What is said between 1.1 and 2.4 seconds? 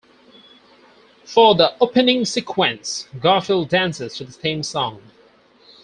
For the opening